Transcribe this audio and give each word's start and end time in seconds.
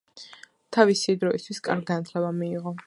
თავისი 0.77 1.15
დროისთვის 1.25 1.63
კარგი 1.69 1.91
განათლება 1.93 2.35
მიიღო. 2.43 2.77